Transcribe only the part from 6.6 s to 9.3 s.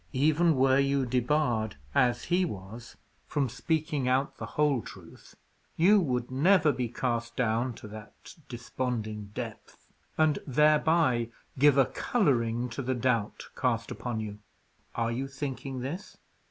be cast down to that desponding